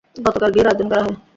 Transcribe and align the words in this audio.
গতকাল 0.25 0.49
বিয়ের 0.53 0.69
আয়োজন 0.69 0.87
করা 0.91 1.03
হয়। 1.05 1.15